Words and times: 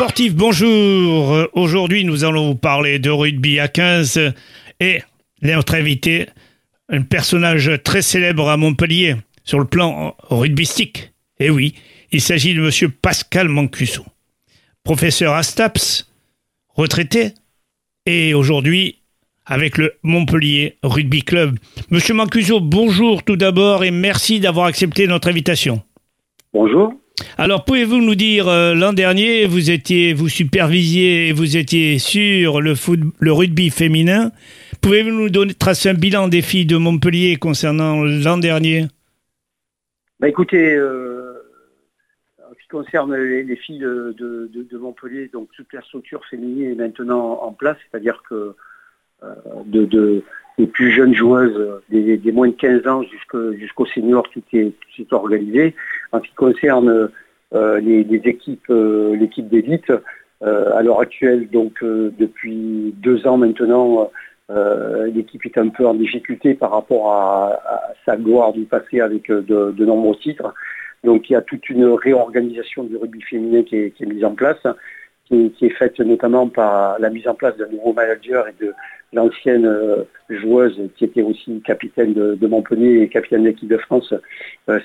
sportifs, 0.00 0.34
bonjour. 0.34 1.46
Aujourd'hui, 1.52 2.06
nous 2.06 2.24
allons 2.24 2.46
vous 2.46 2.54
parler 2.54 2.98
de 2.98 3.10
rugby 3.10 3.60
à 3.60 3.68
15 3.68 4.32
et 4.80 5.02
notre 5.42 5.74
invité, 5.74 6.26
un 6.88 7.02
personnage 7.02 7.70
très 7.84 8.00
célèbre 8.00 8.48
à 8.48 8.56
Montpellier 8.56 9.16
sur 9.44 9.58
le 9.58 9.66
plan 9.66 10.16
rugbystique. 10.30 11.12
Et 11.38 11.48
eh 11.48 11.50
oui, 11.50 11.74
il 12.12 12.22
s'agit 12.22 12.54
de 12.54 12.62
monsieur 12.62 12.88
Pascal 12.88 13.50
Mancuso, 13.50 14.02
professeur 14.84 15.34
à 15.34 15.42
STAPS, 15.42 16.10
retraité, 16.70 17.34
et 18.06 18.32
aujourd'hui 18.32 19.00
avec 19.44 19.76
le 19.76 19.92
Montpellier 20.02 20.78
Rugby 20.82 21.24
Club. 21.24 21.58
Monsieur 21.90 22.14
Mancuso, 22.14 22.60
bonjour 22.60 23.22
tout 23.22 23.36
d'abord 23.36 23.84
et 23.84 23.90
merci 23.90 24.40
d'avoir 24.40 24.64
accepté 24.64 25.06
notre 25.06 25.28
invitation. 25.28 25.82
Bonjour. 26.54 26.94
Alors, 27.38 27.64
pouvez-vous 27.64 28.00
nous 28.00 28.14
dire, 28.14 28.48
euh, 28.48 28.74
l'an 28.74 28.92
dernier, 28.92 29.46
vous 29.46 29.70
étiez, 29.70 30.12
vous 30.12 30.28
supervisiez, 30.28 31.32
vous 31.32 31.56
étiez 31.56 31.98
sur 31.98 32.60
le, 32.60 32.74
foot, 32.74 33.00
le 33.18 33.32
rugby 33.32 33.70
féminin. 33.70 34.30
Pouvez-vous 34.82 35.10
nous 35.10 35.30
donner, 35.30 35.54
tracer 35.54 35.90
un 35.90 35.94
bilan 35.94 36.28
des 36.28 36.42
filles 36.42 36.66
de 36.66 36.76
Montpellier 36.76 37.36
concernant 37.36 38.02
l'an 38.02 38.38
dernier? 38.38 38.86
Bah, 40.18 40.28
Écoutez, 40.28 40.74
euh, 40.74 41.34
en 42.38 42.54
ce 42.54 42.62
qui 42.62 42.68
concerne 42.68 43.14
les, 43.14 43.56
filles 43.56 43.78
de, 43.78 44.78
Montpellier, 44.78 45.30
donc 45.32 45.48
toute 45.56 45.72
la 45.72 45.82
structure 45.82 46.24
féminine 46.30 46.72
est 46.72 46.74
maintenant 46.74 47.42
en 47.42 47.52
place, 47.52 47.76
c'est-à-dire 47.90 48.22
que 48.28 48.54
euh, 49.22 49.34
de, 49.66 50.22
les 50.58 50.66
plus 50.66 50.90
jeunes 50.90 51.14
joueuses, 51.14 51.80
des, 51.88 52.20
moins 52.32 52.48
de 52.48 52.54
15 52.54 52.86
ans 52.86 53.02
jusqu'au 53.02 53.86
senior, 53.86 54.28
tout 54.32 54.42
est, 54.52 54.72
tout 54.72 55.02
est 55.02 55.12
organisé. 55.12 55.74
En 56.12 56.18
ce 56.18 56.28
qui 56.28 56.34
concerne 56.34 57.10
euh, 57.52 57.80
les, 57.80 58.02
équipes, 58.24 58.70
euh, 58.70 59.16
l'équipe 59.16 59.48
d'élite, 59.48 59.92
euh, 60.42 60.76
à 60.76 60.82
l'heure 60.82 61.00
actuelle, 61.00 61.48
donc 61.50 61.82
depuis 61.82 62.94
deux 62.98 63.26
ans 63.26 63.36
maintenant, 63.36 64.10
l'équipe 65.12 65.44
est 65.46 65.58
un 65.58 65.68
peu 65.68 65.86
en 65.86 65.94
difficulté 65.94 66.54
par 66.54 66.72
rapport 66.72 67.12
à, 67.12 67.60
sa 68.06 68.16
gloire 68.16 68.52
du 68.52 68.64
passé 68.64 69.00
avec 69.00 69.30
de, 69.30 69.84
nombreux 69.84 70.16
titres. 70.16 70.54
Donc 71.04 71.28
il 71.28 71.34
y 71.34 71.36
a 71.36 71.42
toute 71.42 71.68
une 71.70 71.84
réorganisation 71.84 72.84
du 72.84 72.96
rugby 72.96 73.22
féminin 73.22 73.62
qui 73.62 73.76
est, 73.76 74.00
mise 74.00 74.24
en 74.24 74.34
place, 74.34 74.58
qui, 75.30 75.66
est 75.66 75.70
faite 75.70 75.98
notamment 76.00 76.48
par 76.48 76.98
la 76.98 77.08
mise 77.10 77.28
en 77.28 77.34
place 77.34 77.56
d'un 77.56 77.68
nouveau 77.68 77.92
manager 77.92 78.48
et 78.48 78.54
de 78.60 78.72
l'ancienne 79.12 79.68
joueuse 80.28 80.80
qui 80.96 81.04
était 81.04 81.22
aussi 81.22 81.60
capitaine 81.62 82.12
de, 82.12 82.46
Montpellier 82.46 83.02
et 83.02 83.08
capitaine 83.08 83.42
de 83.42 83.48
l'équipe 83.48 83.68
de 83.68 83.78
France, 83.78 84.12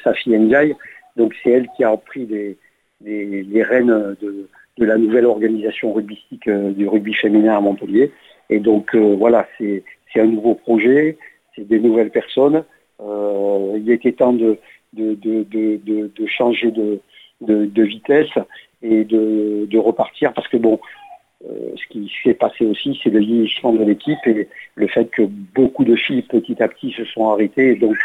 Safi 0.04 0.30
Ndiaye, 0.30 0.76
donc 1.16 1.34
c'est 1.42 1.52
elle 1.52 1.68
qui 1.76 1.84
a 1.84 1.96
pris 1.96 2.26
les, 2.26 3.64
rênes 3.64 4.16
de, 4.22 4.48
la 4.78 4.98
nouvelle 4.98 5.26
organisation 5.26 5.94
rugbystique 5.94 6.48
euh, 6.48 6.72
du 6.72 6.88
rugby 6.88 7.14
féminin 7.14 7.56
à 7.56 7.62
Montpellier. 7.62 8.12
Et 8.50 8.60
donc 8.60 8.94
euh, 8.94 9.16
voilà, 9.18 9.48
c'est 9.58 9.84
un 10.18 10.26
nouveau 10.26 10.56
projet, 10.56 11.18
c'est 11.56 11.68
des 11.68 11.80
nouvelles 11.80 12.12
personnes. 12.12 12.64
Euh, 13.02 13.78
il 13.78 13.90
était 13.90 14.12
temps 14.12 14.34
de, 14.34 14.58
changer 16.28 16.72
de, 16.72 17.82
vitesse 17.82 18.30
et 18.92 19.04
de, 19.04 19.78
repartir 19.78 20.34
parce 20.34 20.48
que 20.48 20.58
bon, 20.58 20.80
ce 21.44 21.88
qui 21.90 22.12
s'est 22.24 22.34
passé 22.34 22.66
aussi, 22.66 23.00
c'est 23.04 23.10
le 23.10 23.20
vieillissement 23.20 23.74
de 23.74 23.84
l'équipe 23.84 24.18
et 24.26 24.48
le 24.76 24.88
fait 24.88 25.06
que 25.12 25.24
beaucoup 25.54 25.84
de 25.84 25.96
filles 25.96 26.24
petit 26.24 26.62
à 26.64 26.68
petit 26.68 26.92
se 26.92 27.06
sont 27.06 27.30
arrêtées. 27.30 27.76
Donc 27.76 27.98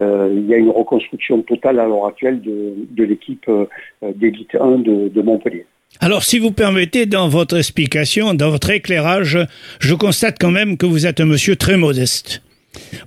euh, 0.00 0.32
il 0.32 0.46
y 0.48 0.54
a 0.54 0.56
une 0.56 0.70
reconstruction 0.70 1.42
totale 1.42 1.80
à 1.80 1.86
l'heure 1.86 2.06
actuelle 2.06 2.40
de, 2.40 3.04
l'équipe 3.04 3.48
euh, 3.48 3.66
d'élite 4.14 4.54
1 4.54 4.78
de, 4.78 5.22
Montpellier. 5.22 5.66
Alors, 6.00 6.22
si 6.22 6.38
vous 6.38 6.52
permettez, 6.52 7.06
dans 7.06 7.28
votre 7.28 7.56
explication, 7.56 8.34
dans 8.34 8.50
votre 8.50 8.70
éclairage, 8.70 9.38
je 9.80 9.94
constate 9.94 10.36
quand 10.38 10.50
même 10.50 10.76
que 10.76 10.86
vous 10.86 11.06
êtes 11.06 11.20
un 11.20 11.24
monsieur 11.24 11.56
très 11.56 11.76
modeste. 11.76 12.42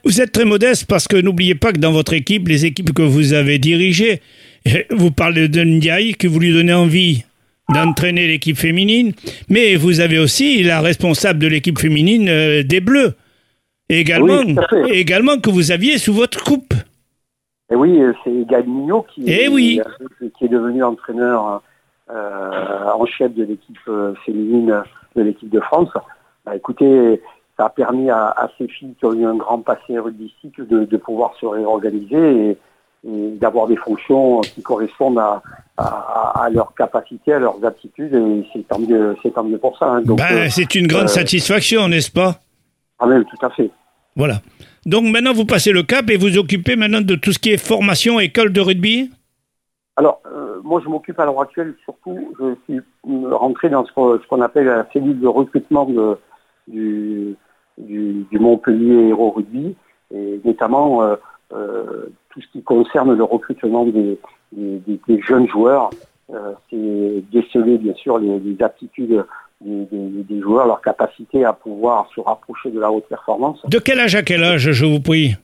Vous 0.03 0.19
êtes 0.19 0.31
très 0.31 0.45
modeste 0.45 0.85
parce 0.87 1.07
que 1.07 1.15
n'oubliez 1.15 1.55
pas 1.55 1.71
que 1.71 1.79
dans 1.79 1.91
votre 1.91 2.13
équipe, 2.13 2.47
les 2.47 2.65
équipes 2.65 2.91
que 2.91 3.03
vous 3.03 3.33
avez 3.33 3.59
dirigées, 3.59 4.21
vous 4.91 5.11
parlez 5.11 5.47
de 5.47 5.63
Ndiaye, 5.63 6.15
que 6.15 6.27
vous 6.27 6.39
lui 6.39 6.53
donnez 6.53 6.73
envie 6.73 7.23
d'entraîner 7.73 8.27
l'équipe 8.27 8.57
féminine, 8.57 9.13
mais 9.49 9.75
vous 9.75 10.01
avez 10.01 10.19
aussi 10.19 10.61
la 10.63 10.81
responsable 10.81 11.39
de 11.39 11.47
l'équipe 11.47 11.79
féminine 11.79 12.27
euh, 12.27 12.63
des 12.63 12.81
Bleus 12.81 13.13
également, 13.89 14.41
également 14.87 15.37
que 15.37 15.49
vous 15.49 15.71
aviez 15.71 15.97
sous 15.97 16.13
votre 16.13 16.43
coupe. 16.43 16.73
Et 17.71 17.75
oui, 17.75 18.01
c'est 18.23 18.45
Gaël 18.47 18.67
Mignot 18.67 19.05
qui, 19.13 19.29
est, 19.31 19.47
oui. 19.47 19.79
qui 20.37 20.45
est 20.45 20.49
devenu 20.49 20.83
entraîneur 20.83 21.61
euh, 22.09 22.89
en 22.93 23.05
chef 23.05 23.33
de 23.33 23.43
l'équipe 23.43 23.77
euh, 23.87 24.13
féminine 24.25 24.83
de 25.15 25.21
l'équipe 25.21 25.49
de 25.49 25.59
France. 25.61 25.89
Bah, 26.45 26.55
écoutez, 26.55 27.21
ça 27.57 27.65
a 27.65 27.69
permis 27.69 28.09
à, 28.09 28.49
ces 28.57 28.67
filles 28.67 28.95
qui 28.99 29.05
ont 29.05 29.13
eu 29.13 29.25
un 29.25 29.35
grand 29.35 29.59
passé 29.59 29.97
rugbyistique 29.97 30.59
de, 30.59 30.83
de 30.83 30.97
pouvoir 30.97 31.33
se 31.39 31.45
réorganiser 31.45 32.49
et, 32.49 32.57
d'avoir 33.03 33.67
des 33.67 33.77
fonctions 33.77 34.41
qui 34.41 34.61
correspondent 34.61 35.17
à, 35.17 35.41
à, 35.77 36.49
leurs 36.51 36.73
capacités, 36.75 37.33
à 37.33 37.39
leurs 37.39 37.63
aptitudes. 37.65 38.13
Et 38.13 38.47
c'est 38.53 38.67
tant 38.67 38.79
mieux, 38.79 39.15
c'est 39.23 39.33
tant 39.33 39.43
mieux 39.43 39.57
pour 39.57 39.77
ça. 39.77 39.85
Hein. 39.85 40.03
Ben, 40.05 40.23
euh, 40.31 40.47
c'est 40.49 40.75
une 40.75 40.87
grande 40.87 41.09
satisfaction, 41.09 41.87
n'est-ce 41.87 42.11
pas? 42.11 42.39
Ah 42.99 43.07
oui, 43.07 43.15
tout 43.25 43.45
à 43.45 43.49
fait. 43.49 43.71
Voilà. 44.15 44.41
Donc 44.85 45.05
maintenant, 45.05 45.33
vous 45.33 45.45
passez 45.45 45.71
le 45.71 45.83
cap 45.83 46.09
et 46.09 46.17
vous 46.17 46.37
occupez 46.37 46.75
maintenant 46.75 47.01
de 47.01 47.15
tout 47.15 47.31
ce 47.31 47.39
qui 47.39 47.51
est 47.51 47.57
formation, 47.57 48.19
école 48.19 48.51
de 48.51 48.61
rugby? 48.61 49.11
Alors, 49.95 50.21
euh, 50.25 50.59
moi, 50.63 50.81
je 50.83 50.89
m'occupe 50.89 51.19
à 51.19 51.25
l'heure 51.25 51.41
actuelle 51.41 51.75
surtout, 51.83 52.33
je 52.39 52.55
suis 52.65 52.81
rentré 53.03 53.69
dans 53.69 53.85
ce 53.85 53.91
qu'on 54.27 54.41
appelle 54.41 54.65
la 54.65 54.87
cellule 54.93 55.19
de 55.19 55.27
recrutement 55.27 55.87
du, 56.67 57.35
Montpellier 58.31 59.09
Héros 59.09 59.31
Rugby, 59.31 59.75
et 60.13 60.41
notamment 60.43 61.03
euh, 61.03 61.15
euh, 61.15 61.17
tout 61.51 62.41
ce 62.41 62.47
qui 62.51 62.63
concerne 62.63 63.13
le 63.13 63.23
recrutement 63.23 63.85
des, 63.85 64.17
jeunes 65.27 65.47
joueurs. 65.47 65.89
C'est 66.69 67.23
déceler, 67.31 67.77
bien 67.77 67.93
sûr, 67.95 68.17
les 68.19 68.55
aptitudes 68.61 69.25
des, 69.63 70.41
joueurs, 70.41 70.67
leur 70.67 70.81
capacité 70.81 71.45
à 71.45 71.53
pouvoir 71.53 72.07
se 72.15 72.21
rapprocher 72.21 72.71
de 72.71 72.79
la 72.79 72.91
haute 72.91 73.05
performance. 73.07 73.61
De 73.67 73.79
quel 73.79 73.99
âge 73.99 74.15
à 74.15 74.23
quel 74.23 74.43
âge, 74.43 74.71
je 74.71 74.85
vous 74.85 74.99
prie? 74.99 75.35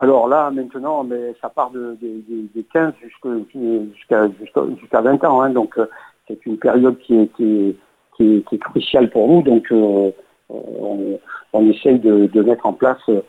Alors 0.00 0.28
là, 0.28 0.50
maintenant, 0.50 1.04
mais 1.04 1.34
ça 1.40 1.48
part 1.48 1.70
de, 1.70 1.96
des 2.00 2.64
15 2.72 2.92
jusqu'à 3.02 4.28
jusqu'à 4.28 5.00
20 5.00 5.24
ans. 5.24 5.42
Hein. 5.42 5.50
donc, 5.50 5.78
euh, 5.78 5.86
c'est 6.26 6.44
une 6.46 6.58
période 6.58 6.98
qui 6.98 7.14
est, 7.14 7.30
qui, 7.36 7.74
est, 8.20 8.58
cruciale 8.58 9.10
pour 9.10 9.28
nous. 9.28 9.42
Donc, 9.42 9.70
euh, 9.70 10.10
on, 10.48 11.18
on, 11.52 11.70
essaye 11.70 11.98
de, 12.00 12.42
mettre 12.42 12.66
en 12.66 12.72
place 12.72 12.98
euh, 13.08 13.20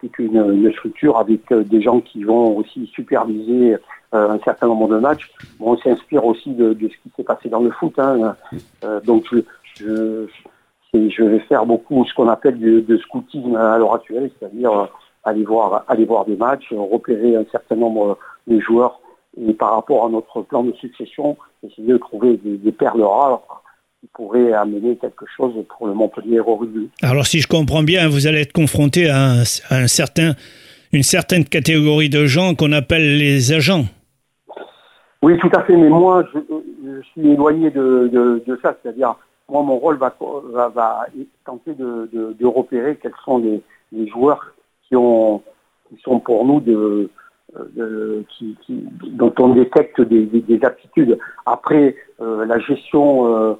toute 0.00 0.18
une, 0.18 0.72
structure 0.72 1.18
avec 1.18 1.52
des 1.52 1.82
gens 1.82 2.00
qui 2.00 2.24
vont 2.24 2.56
aussi 2.56 2.86
superviser 2.94 3.76
un 4.12 4.38
certain 4.40 4.66
nombre 4.66 4.88
de 4.88 4.98
matchs. 4.98 5.30
on 5.58 5.76
s'inspire 5.76 6.24
aussi 6.24 6.50
de, 6.50 6.76
ce 6.80 6.86
qui 6.86 7.12
s'est 7.16 7.24
passé 7.24 7.48
dans 7.48 7.60
le 7.60 7.70
foot. 7.70 7.98
Hein. 7.98 8.36
donc, 9.04 9.26
je, 9.80 11.24
vais 11.24 11.38
faire 11.40 11.66
beaucoup 11.66 12.04
ce 12.04 12.14
qu'on 12.14 12.28
appelle 12.28 12.58
de, 12.58 12.96
scoutisme 12.98 13.56
à 13.56 13.78
l'heure 13.78 13.94
actuelle, 13.94 14.30
c'est-à-dire 14.38 14.72
euh, 14.72 14.86
aller 15.24 15.44
voir, 15.44 15.84
aller 15.88 16.04
voir 16.04 16.24
des 16.24 16.36
matchs, 16.36 16.72
repérer 16.72 17.36
un 17.36 17.44
certain 17.50 17.76
nombre 17.76 18.18
de 18.46 18.58
joueurs 18.60 19.00
et 19.40 19.54
par 19.54 19.72
rapport 19.72 20.04
à 20.04 20.08
notre 20.10 20.42
plan 20.42 20.62
de 20.62 20.72
succession, 20.72 21.36
essayer 21.62 21.92
de 21.92 21.96
trouver 21.96 22.36
des, 22.36 22.72
perles 22.72 23.02
rares 23.02 23.61
qui 24.02 24.08
pourraient 24.12 24.52
amener 24.52 24.96
quelque 24.96 25.24
chose 25.36 25.54
pour 25.78 25.86
le 25.86 25.94
Montpellier 25.94 26.40
Rugby. 26.40 26.90
Alors 27.02 27.24
si 27.24 27.40
je 27.40 27.46
comprends 27.46 27.84
bien, 27.84 28.08
vous 28.08 28.26
allez 28.26 28.40
être 28.40 28.52
confronté 28.52 29.08
à, 29.08 29.42
un, 29.70 29.86
certain, 29.86 30.32
une 30.92 31.04
certaine 31.04 31.44
catégorie 31.44 32.08
de 32.08 32.26
gens 32.26 32.56
qu'on 32.56 32.72
appelle 32.72 33.16
les 33.16 33.52
agents. 33.52 33.84
Oui, 35.22 35.38
tout 35.38 35.50
à 35.54 35.62
fait, 35.62 35.76
mais 35.76 35.88
moi, 35.88 36.24
je, 36.34 36.38
suis 37.12 37.30
éloigné 37.30 37.70
de, 37.70 38.10
de 38.44 38.58
ça, 38.60 38.76
c'est-à-dire 38.82 39.14
moi, 39.48 39.62
mon 39.62 39.76
rôle 39.76 39.98
va, 39.98 40.14
va, 40.74 41.06
tenter 41.44 41.74
de, 41.74 42.44
repérer 42.44 42.96
quels 42.96 43.12
sont 43.24 43.38
les, 43.38 44.08
joueurs 44.08 44.54
qui, 44.88 44.96
ont, 44.96 45.42
qui 45.88 46.00
sont 46.02 46.20
pour 46.20 46.44
nous 46.44 46.60
de, 46.60 47.10
qui, 48.30 48.56
dont 49.10 49.34
on 49.38 49.50
détecte 49.50 50.00
des, 50.00 50.60
aptitudes. 50.64 51.18
Après, 51.44 51.96
euh, 52.20 52.46
la 52.46 52.58
gestion, 52.60 53.26
euh, 53.26 53.54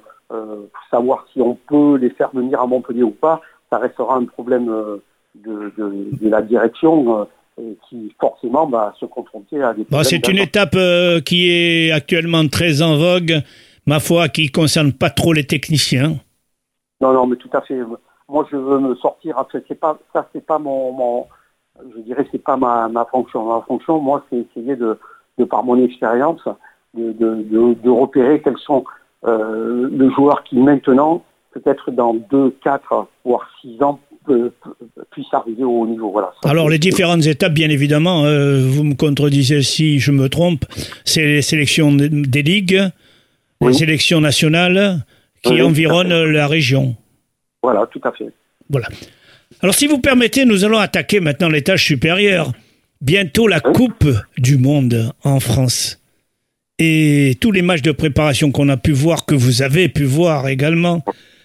savoir 0.89 1.25
si 1.31 1.41
on 1.41 1.55
peut 1.55 1.97
les 1.97 2.09
faire 2.09 2.31
venir 2.33 2.61
à 2.61 2.67
Montpellier 2.67 3.03
ou 3.03 3.11
pas, 3.11 3.41
ça 3.71 3.77
restera 3.77 4.15
un 4.15 4.25
problème 4.25 4.65
de, 5.35 5.71
la 6.21 6.41
direction 6.41 7.27
qui 7.89 8.13
forcément 8.19 8.67
va 8.67 8.93
se 8.99 9.05
confronter 9.05 9.61
à 9.61 9.73
des 9.73 9.83
problèmes. 9.83 10.03
C'est 10.03 10.27
une 10.27 10.39
étape 10.39 10.75
qui 11.25 11.49
est 11.49 11.91
actuellement 11.91 12.47
très 12.47 12.81
en 12.81 12.97
vogue 12.97 13.43
ma 13.85 13.99
foi, 13.99 14.29
qui 14.29 14.49
concerne 14.49 14.93
pas 14.93 15.09
trop 15.09 15.33
les 15.33 15.45
techniciens. 15.45 16.15
Non, 17.01 17.13
non, 17.13 17.27
mais 17.27 17.35
tout 17.35 17.49
à 17.53 17.61
fait. 17.61 17.79
Moi, 18.29 18.47
je 18.51 18.57
veux 18.57 18.79
me 18.79 18.95
sortir. 18.95 19.43
C'est 19.67 19.79
pas 19.79 19.97
ça, 20.13 20.27
c'est 20.33 20.45
pas 20.45 20.59
mon, 20.59 21.25
je 21.95 22.01
dirais, 22.01 22.27
c'est 22.31 22.43
pas 22.43 22.57
ma, 22.57 23.05
fonction. 23.11 23.45
Ma 23.45 23.61
fonction, 23.61 23.99
moi, 23.99 24.25
c'est 24.29 24.37
essayer 24.37 24.75
de, 24.75 24.97
de 25.37 25.43
par 25.43 25.63
mon 25.63 25.83
expérience, 25.83 26.41
de, 26.93 27.11
de, 27.11 27.89
repérer 27.89 28.41
quels 28.41 28.57
sont 28.57 28.85
le 29.25 30.09
joueur 30.15 30.43
qui 30.43 30.57
maintenant, 30.57 31.23
peut-être 31.53 31.91
dans 31.91 32.13
2, 32.13 32.55
4, 32.63 33.07
voire 33.25 33.49
6 33.61 33.81
ans, 33.81 33.99
puisse 35.11 35.27
arriver 35.33 35.63
au 35.63 35.81
haut 35.81 35.87
niveau. 35.87 36.11
Voilà. 36.11 36.33
Alors 36.45 36.69
les 36.69 36.79
différentes 36.79 37.25
étapes, 37.25 37.53
bien 37.53 37.69
évidemment, 37.69 38.21
vous 38.21 38.83
me 38.83 38.95
contredisez 38.95 39.61
si 39.61 39.99
je 39.99 40.11
me 40.11 40.29
trompe, 40.29 40.65
c'est 41.03 41.25
les 41.25 41.41
sélections 41.41 41.91
des 41.91 42.41
ligues, 42.41 42.81
les 43.61 43.73
sélections 43.73 44.21
nationales 44.21 45.05
qui 45.41 45.61
environnent 45.61 46.31
la 46.31 46.47
région. 46.47 46.95
Voilà, 47.61 47.85
tout 47.87 48.01
à 48.03 48.11
fait. 48.11 48.31
Voilà. 48.69 48.87
Alors 49.61 49.75
si 49.75 49.87
vous 49.87 49.99
permettez, 49.99 50.45
nous 50.45 50.65
allons 50.65 50.79
attaquer 50.79 51.19
maintenant 51.19 51.49
l'étage 51.49 51.85
supérieur. 51.85 52.51
Bientôt 53.01 53.47
la 53.47 53.59
Coupe 53.59 54.05
du 54.37 54.57
Monde 54.57 55.11
en 55.25 55.41
France. 55.41 56.02
Et 56.79 57.35
tous 57.39 57.51
les 57.51 57.61
matchs 57.61 57.83
de 57.83 57.91
préparation 57.91 58.51
qu'on 58.51 58.67
a 58.69 58.77
pu 58.77 58.93
voir, 58.93 59.25
que 59.25 59.35
vous 59.35 59.61
avez 59.61 59.89
pu 59.89 60.05
voir 60.05 60.47
également. 60.47 61.01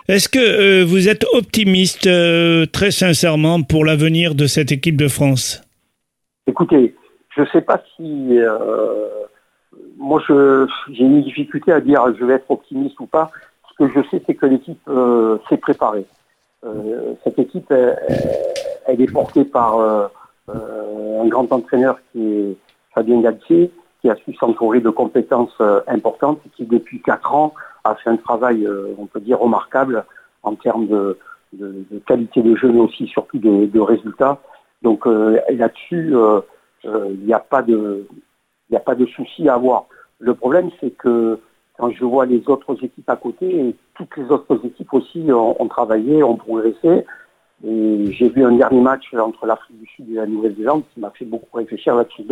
Est-ce 0.09 0.31
que 0.31 0.39
euh, 0.39 0.85
vous 0.87 1.07
êtes 1.07 1.27
optimiste 1.35 2.07
euh, 2.07 2.65
très 2.65 2.91
sincèrement 2.91 3.63
pour 3.63 3.85
l'avenir 3.85 4.35
de 4.35 4.47
cette 4.47 4.73
équipe 4.73 4.97
de 4.97 5.07
France? 5.07 5.63
Écoutez, 6.47 6.95
je 7.37 7.43
ne 7.43 7.47
sais 7.49 7.61
pas 7.61 7.83
si... 7.95 8.39
Euh, 8.39 9.07
moi, 9.99 10.23
j'ai 10.27 11.05
une 11.05 11.23
difficulté 11.23 11.73
à 11.73 11.81
dire 11.81 12.03
je 12.19 12.25
vais 12.25 12.35
être 12.35 12.51
optimiste 12.51 12.99
ou 13.01 13.07
pas. 13.07 13.31
Ce 13.69 13.85
que 13.85 13.93
je 13.95 14.01
sais, 14.09 14.23
c'est 14.27 14.35
que 14.35 14.47
l'équipe 14.47 14.81
s'est 15.49 15.57
préparée. 15.59 16.07
cette 17.25 17.39
équipe, 17.39 17.71
elle, 17.71 19.01
est 19.01 19.13
portée 19.13 19.45
par 19.45 19.79
un 20.49 21.27
grand 21.27 21.53
entraîneur 21.53 21.99
qui 22.13 22.23
est 22.23 22.57
Fabien 22.95 23.21
Galtier, 23.21 23.71
qui 24.00 24.09
a 24.11 24.17
su 24.17 24.35
s'entourer 24.35 24.81
de 24.81 24.91
compétences 24.91 25.55
euh, 25.61 25.81
importantes 25.87 26.41
et 26.47 26.50
qui, 26.50 26.65
depuis 26.65 27.00
quatre 27.00 27.35
ans, 27.35 27.55
a 27.85 27.95
fait 27.97 28.11
un 28.11 28.17
travail, 28.17 28.65
euh, 28.67 28.95
on 28.99 29.06
peut 29.06 29.21
dire, 29.21 29.41
remarquable 29.41 30.05
en 30.43 30.55
termes 30.55 30.87
de, 30.87 31.19
qualité 32.06 32.43
de 32.43 32.55
jeu, 32.56 32.71
mais 32.71 32.81
aussi 32.81 33.06
surtout 33.06 33.39
de, 33.39 33.81
résultats. 33.81 34.39
Donc 34.83 35.06
euh, 35.06 35.41
là-dessus, 35.50 36.15
il 36.85 37.25
n'y 37.25 37.33
a 37.33 37.41
pas 37.41 37.62
de, 37.62 39.06
souci 39.06 39.49
à 39.49 39.55
avoir. 39.55 39.87
Le 40.21 40.35
problème, 40.35 40.71
c'est 40.81 40.91
que 40.91 41.41
quand 41.79 41.91
je 41.91 42.05
vois 42.05 42.27
les 42.27 42.43
autres 42.49 42.77
équipes 42.85 43.09
à 43.09 43.17
côté, 43.17 43.69
et 43.69 43.77
toutes 43.95 44.17
les 44.17 44.31
autres 44.31 44.61
équipes 44.65 44.93
aussi 44.93 45.27
ont, 45.33 45.69
travaillé, 45.69 46.23
ont 46.23 46.37
progressé, 46.37 47.05
et 47.65 48.12
j'ai 48.12 48.29
vu 48.29 48.45
un 48.45 48.53
dernier 48.53 48.81
match 48.81 49.12
entre 49.15 49.47
l'Afrique 49.47 49.81
du 49.81 49.87
Sud 49.87 50.11
et 50.11 50.15
la 50.15 50.27
Nouvelle-Zélande 50.27 50.83
qui 50.93 51.00
m'a 51.00 51.11
fait 51.11 51.25
beaucoup 51.25 51.56
réfléchir 51.56 51.97
là-dessus. 51.97 52.25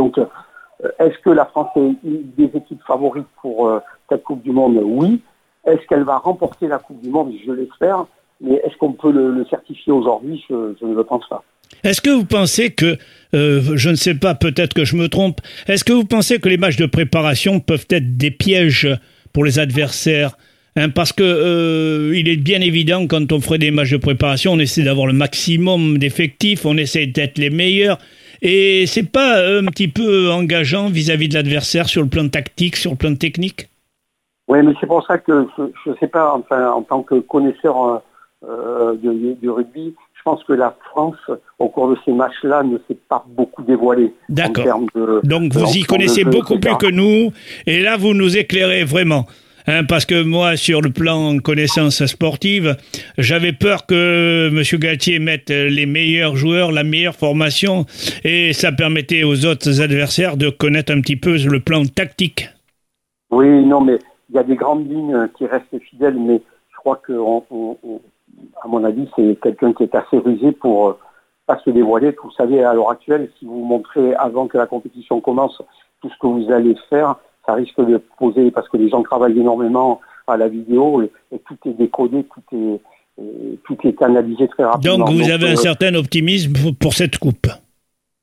Est-ce 0.98 1.18
que 1.24 1.30
la 1.30 1.46
France 1.46 1.70
est 1.76 1.80
une 2.04 2.30
des 2.36 2.50
équipes 2.56 2.82
favorites 2.86 3.26
pour 3.40 3.68
euh, 3.68 3.80
cette 4.08 4.22
Coupe 4.22 4.42
du 4.42 4.50
Monde? 4.50 4.78
Oui. 4.82 5.20
Est-ce 5.66 5.84
qu'elle 5.88 6.04
va 6.04 6.18
remporter 6.18 6.68
la 6.68 6.78
Coupe 6.78 7.00
du 7.00 7.08
Monde? 7.08 7.32
Je 7.46 7.52
l'espère. 7.52 8.06
Mais 8.40 8.56
est-ce 8.64 8.76
qu'on 8.76 8.92
peut 8.92 9.10
le, 9.10 9.44
certifier 9.48 9.92
aujourd'hui? 9.92 10.44
Je, 10.48 10.54
ne 10.54 10.94
le 10.94 11.04
pense 11.04 11.26
pas. 11.28 11.42
Est-ce 11.82 12.00
que 12.00 12.10
vous 12.10 12.26
pensez 12.26 12.70
que, 12.70 12.96
euh, 13.34 13.60
je 13.74 13.90
ne 13.90 13.94
sais 13.94 14.14
pas, 14.14 14.34
peut-être 14.34 14.74
que 14.74 14.84
je 14.84 14.96
me 14.96 15.08
trompe, 15.08 15.40
est-ce 15.66 15.84
que 15.84 15.92
vous 15.92 16.04
pensez 16.04 16.38
que 16.38 16.48
les 16.48 16.58
matchs 16.58 16.76
de 16.76 16.86
préparation 16.86 17.60
peuvent 17.60 17.86
être 17.90 18.16
des 18.16 18.30
pièges 18.30 18.88
pour 19.32 19.44
les 19.44 19.58
adversaires? 19.58 20.36
Hein, 20.78 20.90
parce 20.90 21.12
que 21.12 21.22
euh, 21.22 22.12
il 22.14 22.28
est 22.28 22.36
bien 22.36 22.60
évident 22.60 23.06
quand 23.06 23.32
on 23.32 23.40
ferait 23.40 23.58
des 23.58 23.70
matchs 23.70 23.92
de 23.92 23.96
préparation, 23.96 24.52
on 24.52 24.58
essaie 24.58 24.82
d'avoir 24.82 25.06
le 25.06 25.14
maximum 25.14 25.96
d'effectifs, 25.96 26.66
on 26.66 26.76
essaie 26.76 27.06
d'être 27.06 27.38
les 27.38 27.48
meilleurs. 27.48 27.98
Et 28.42 28.86
c'est 28.86 29.10
pas 29.10 29.38
un 29.38 29.64
petit 29.66 29.88
peu 29.88 30.30
engageant 30.30 30.88
vis-à-vis 30.88 31.28
de 31.28 31.34
l'adversaire 31.34 31.88
sur 31.88 32.02
le 32.02 32.08
plan 32.08 32.28
tactique, 32.28 32.76
sur 32.76 32.92
le 32.92 32.96
plan 32.96 33.14
technique? 33.14 33.68
Oui, 34.48 34.62
mais 34.62 34.72
c'est 34.80 34.86
pour 34.86 35.04
ça 35.06 35.18
que 35.18 35.46
je 35.56 35.90
ne 35.90 35.96
sais 35.96 36.06
pas, 36.06 36.34
enfin, 36.34 36.70
en 36.70 36.82
tant 36.82 37.02
que 37.02 37.16
connaisseur 37.16 38.02
euh, 38.48 38.94
du 38.94 39.50
rugby, 39.50 39.94
je 40.14 40.22
pense 40.22 40.44
que 40.44 40.52
la 40.52 40.76
France, 40.90 41.16
au 41.58 41.68
cours 41.68 41.88
de 41.88 41.96
ces 42.04 42.12
matchs-là, 42.12 42.62
ne 42.62 42.78
s'est 42.86 42.98
pas 43.08 43.24
beaucoup 43.28 43.62
dévoilée. 43.62 44.12
D'accord. 44.28 44.80
Donc 45.24 45.52
vous 45.52 45.76
y 45.76 45.82
connaissez 45.82 46.24
beaucoup 46.24 46.58
plus 46.58 46.76
que 46.76 46.90
nous, 46.90 47.32
et 47.66 47.80
là 47.80 47.96
vous 47.96 48.14
nous 48.14 48.36
éclairez 48.36 48.84
vraiment. 48.84 49.26
Hein, 49.68 49.84
parce 49.84 50.06
que 50.06 50.22
moi, 50.22 50.56
sur 50.56 50.80
le 50.80 50.90
plan 50.90 51.38
connaissance 51.38 52.04
sportive, 52.06 52.76
j'avais 53.18 53.52
peur 53.52 53.86
que 53.86 54.48
M. 54.48 54.80
Galtier 54.80 55.18
mette 55.18 55.50
les 55.50 55.86
meilleurs 55.86 56.36
joueurs, 56.36 56.70
la 56.70 56.84
meilleure 56.84 57.16
formation, 57.16 57.84
et 58.22 58.52
ça 58.52 58.70
permettait 58.70 59.24
aux 59.24 59.44
autres 59.44 59.80
adversaires 59.80 60.36
de 60.36 60.50
connaître 60.50 60.92
un 60.92 61.00
petit 61.00 61.16
peu 61.16 61.36
le 61.36 61.58
plan 61.58 61.84
tactique. 61.84 62.48
Oui, 63.30 63.64
non, 63.66 63.80
mais 63.80 63.98
il 64.30 64.36
y 64.36 64.38
a 64.38 64.44
des 64.44 64.56
grandes 64.56 64.88
lignes 64.88 65.28
qui 65.36 65.46
restent 65.46 65.78
fidèles, 65.90 66.16
mais 66.18 66.40
je 66.70 66.76
crois 66.76 67.00
que, 67.04 67.12
à 67.12 68.68
mon 68.68 68.84
avis, 68.84 69.08
c'est 69.16 69.36
quelqu'un 69.42 69.72
qui 69.72 69.82
est 69.82 69.94
assez 69.94 70.18
rusé 70.18 70.52
pour 70.52 70.88
euh, 70.88 70.98
pas 71.46 71.58
se 71.64 71.70
dévoiler. 71.70 72.14
Vous 72.22 72.30
savez, 72.32 72.62
à 72.62 72.72
l'heure 72.74 72.90
actuelle, 72.90 73.30
si 73.38 73.46
vous 73.46 73.64
montrez 73.64 74.14
avant 74.14 74.46
que 74.46 74.58
la 74.58 74.66
compétition 74.66 75.20
commence 75.20 75.60
tout 76.00 76.10
ce 76.10 76.18
que 76.20 76.26
vous 76.26 76.52
allez 76.52 76.76
faire, 76.88 77.16
ça 77.46 77.54
risque 77.54 77.80
de 77.80 78.00
poser, 78.18 78.50
parce 78.50 78.68
que 78.68 78.76
les 78.76 78.88
gens 78.88 79.02
travaillent 79.02 79.38
énormément 79.38 80.00
à 80.26 80.36
la 80.36 80.48
vidéo 80.48 81.02
et, 81.02 81.10
tout 81.38 81.56
est 81.66 81.74
décodé, 81.74 82.24
tout 82.24 82.56
est, 82.56 82.80
tout 83.64 83.78
est 83.84 84.02
analysé 84.02 84.48
très 84.48 84.64
rapidement. 84.64 84.98
Donc 84.98 85.10
vous 85.10 85.30
avez 85.30 85.48
un 85.48 85.52
euh, 85.52 85.56
certain 85.56 85.94
optimisme 85.94 86.52
pour 86.78 86.92
cette 86.92 87.18
coupe? 87.18 87.46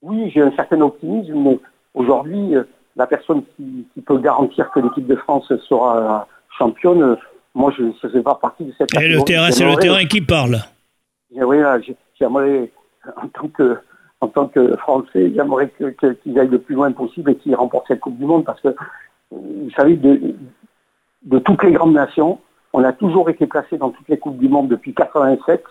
Oui, 0.01 0.29
j'ai 0.33 0.41
un 0.41 0.51
certain 0.51 0.81
optimisme, 0.81 1.33
mais 1.35 1.59
aujourd'hui, 1.93 2.55
euh, 2.55 2.63
la 2.95 3.07
personne 3.07 3.43
qui, 3.55 3.85
peut 4.05 4.17
garantir 4.17 4.69
que 4.71 4.81
l'équipe 4.81 5.07
de 5.07 5.15
France 5.15 5.51
sera 5.69 6.27
championne, 6.57 7.17
moi 7.55 7.73
je 7.77 7.83
ne 7.83 7.93
faisais 7.93 8.21
pas 8.21 8.35
partie 8.35 8.65
de 8.65 8.73
cette 8.77 8.93
Et 8.99 9.07
le 9.07 9.21
terrain, 9.21 9.49
c'est 9.51 9.65
le 9.65 9.75
terrain 9.77 10.05
qui 10.05 10.21
parle. 10.21 10.59
Oui, 11.31 11.57
j'aimerais, 12.19 12.69
en 13.15 13.27
tant 13.29 13.47
que 13.47 13.77
en 14.23 14.27
tant 14.29 14.47
que 14.47 14.77
Français, 14.77 15.33
j'aimerais 15.35 15.69
qu'ils 15.77 16.39
aillent 16.39 16.47
le 16.47 16.59
plus 16.59 16.75
loin 16.75 16.89
possible 16.93 17.31
et 17.31 17.35
qu'ils 17.35 17.55
remportent 17.55 17.87
cette 17.89 17.99
Coupe 17.99 18.17
du 18.17 18.25
Monde 18.25 18.45
parce 18.45 18.61
que 18.61 18.69
vous 19.43 19.71
savez, 19.75 19.95
de, 19.95 20.35
de, 21.23 21.39
toutes 21.39 21.63
les 21.63 21.71
grandes 21.71 21.93
nations, 21.93 22.39
on 22.73 22.83
a 22.83 22.93
toujours 22.93 23.29
été 23.29 23.45
placé 23.45 23.77
dans 23.77 23.89
toutes 23.89 24.07
les 24.07 24.17
Coupes 24.17 24.37
du 24.37 24.49
Monde 24.49 24.67
depuis 24.67 24.93
87, 24.93 25.63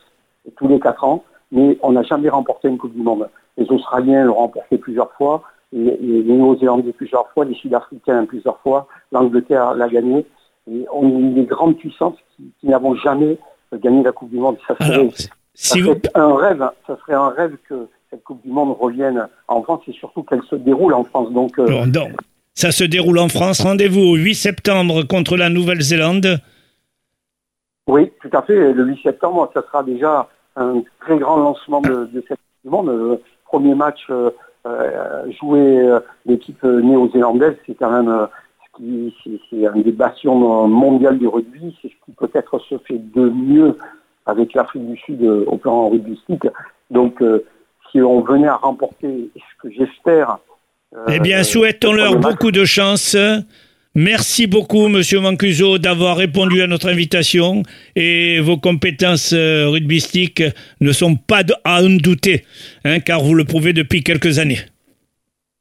et 0.46 0.50
tous 0.52 0.68
les 0.68 0.80
4 0.80 1.04
ans, 1.04 1.24
mais 1.50 1.78
on 1.82 1.92
n'a 1.92 2.02
jamais 2.02 2.28
remporté 2.28 2.68
une 2.68 2.78
Coupe 2.78 2.94
du 2.94 3.02
Monde. 3.02 3.28
Les 3.56 3.70
Australiens 3.70 4.24
l'ont 4.24 4.34
remporté 4.34 4.78
plusieurs 4.78 5.12
fois, 5.12 5.42
les, 5.72 5.96
les 5.96 6.22
Néo-Zélandais 6.22 6.92
plusieurs 6.92 7.28
fois, 7.30 7.44
les 7.44 7.54
Sud-Africains 7.54 8.24
plusieurs 8.26 8.58
fois, 8.60 8.88
l'Angleterre 9.10 9.74
l'a 9.74 9.88
gagné. 9.88 10.26
Et 10.70 10.86
on 10.92 11.08
est 11.08 11.34
des 11.34 11.44
grandes 11.44 11.76
puissances 11.76 12.16
qui, 12.36 12.52
n'avons 12.66 12.94
jamais 12.94 13.38
gagné 13.72 14.02
la 14.02 14.12
Coupe 14.12 14.30
du 14.30 14.38
Monde. 14.38 14.56
Ça 14.68 14.76
serait, 14.76 16.00
un 16.14 16.34
rêve, 16.36 16.70
ça 16.86 16.96
serait 16.98 17.14
un 17.14 17.30
rêve 17.30 17.56
que 17.68 17.88
cette 18.10 18.22
Coupe 18.22 18.42
du 18.42 18.50
Monde 18.50 18.76
revienne 18.78 19.28
en 19.48 19.62
France 19.62 19.80
et 19.88 19.92
surtout 19.92 20.22
qu'elle 20.22 20.42
se 20.44 20.56
déroule 20.56 20.94
en 20.94 21.04
France. 21.04 21.32
Donc, 21.32 21.58
euh, 21.58 21.66
ça 22.54 22.70
se 22.70 22.84
déroule 22.84 23.18
en 23.18 23.28
France. 23.28 23.60
Rendez-vous 23.62 24.00
au 24.00 24.16
8 24.16 24.34
septembre 24.34 25.02
contre 25.04 25.36
la 25.36 25.48
Nouvelle-Zélande. 25.48 26.38
Oui, 27.88 28.12
tout 28.20 28.30
à 28.32 28.42
fait. 28.42 28.72
Le 28.72 28.84
8 28.84 29.02
septembre, 29.02 29.50
ça 29.54 29.62
sera 29.62 29.82
déjà 29.82 30.28
un 30.56 30.82
très 31.00 31.18
grand 31.18 31.36
lancement 31.36 31.80
de, 31.80 32.08
cette 32.28 32.38
monde. 32.64 32.88
Le 32.88 33.20
premier 33.44 33.74
match 33.74 34.00
euh, 34.10 34.30
euh, 34.66 35.30
joué 35.40 35.60
euh, 35.60 36.00
l'équipe 36.26 36.62
néo-zélandaise, 36.62 37.56
c'est 37.66 37.74
quand 37.74 37.90
même 37.90 38.28
c'est 38.80 39.66
un 39.66 39.76
des 39.76 39.92
bastions 39.92 40.66
mondiales 40.66 41.18
du 41.18 41.26
rugby. 41.26 41.76
C'est 41.82 41.88
ce 41.88 41.94
qui 42.06 42.12
peut-être 42.12 42.58
se 42.58 42.78
fait 42.78 42.98
de 42.98 43.28
mieux 43.28 43.76
avec 44.24 44.54
l'Afrique 44.54 44.86
du 44.88 44.96
Sud 44.96 45.22
au 45.22 45.58
plan 45.58 45.90
rugbystique. 45.90 46.46
Donc, 46.90 47.22
si 47.90 48.00
on 48.00 48.22
venait 48.22 48.48
à 48.48 48.56
remporter, 48.56 49.30
ce 49.36 49.62
que 49.62 49.70
j'espère, 49.70 50.38
eh 51.08 51.20
bien, 51.20 51.40
euh, 51.40 51.44
souhaitons-leur 51.44 52.16
beaucoup 52.16 52.50
de 52.50 52.64
chance. 52.64 53.16
Merci 53.94 54.46
beaucoup, 54.46 54.88
Monsieur 54.88 55.20
Mancuso, 55.20 55.78
d'avoir 55.78 56.16
répondu 56.16 56.62
à 56.62 56.66
notre 56.66 56.88
invitation 56.88 57.62
et 57.94 58.40
vos 58.40 58.56
compétences 58.56 59.34
euh, 59.34 59.68
rugbystiques 59.68 60.42
ne 60.80 60.92
sont 60.92 61.16
pas 61.16 61.42
à 61.64 61.82
en 61.82 61.90
douter, 61.90 62.44
hein, 62.84 63.00
car 63.00 63.20
vous 63.20 63.34
le 63.34 63.44
prouvez 63.44 63.74
depuis 63.74 64.02
quelques 64.02 64.38
années. 64.38 64.60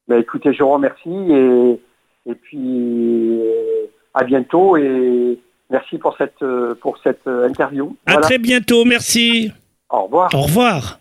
Ben, 0.08 0.20
écoutez, 0.20 0.54
je 0.54 0.64
vous 0.64 0.70
remercie 0.70 1.10
et, 1.10 2.36
puis 2.36 2.58
euh, 2.60 3.88
à 4.14 4.24
bientôt 4.24 4.78
et 4.78 5.38
merci 5.70 5.98
pour 5.98 6.16
cette, 6.18 6.46
pour 6.82 6.98
cette 7.04 7.28
interview. 7.28 7.96
À 8.06 8.18
très 8.18 8.38
bientôt, 8.38 8.86
merci. 8.86 9.52
Au 9.90 10.04
revoir. 10.04 10.30
Au 10.34 10.42
revoir. 10.42 11.01